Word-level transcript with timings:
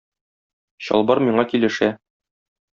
Чалбар 0.87 1.23
миңа 1.27 1.47
килешә. 1.53 1.93